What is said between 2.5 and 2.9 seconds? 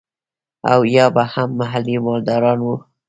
وو.